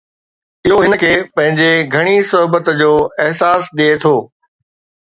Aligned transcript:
اهو 0.67 0.77
هن 0.85 0.93
کي 1.01 1.11
پنهنجي 1.35 1.69
گهڻي 1.93 2.17
صحبت 2.31 2.65
جو 2.81 2.91
احساس 3.23 3.61
ڏئي 3.77 3.93
ٿو 4.03 4.15